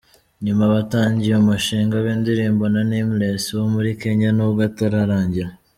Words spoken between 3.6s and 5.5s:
muri Kenya nubwo utararangira.